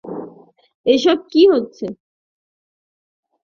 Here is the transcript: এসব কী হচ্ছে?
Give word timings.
এসব 0.85 1.17
কী 1.31 1.41
হচ্ছে? 1.51 1.85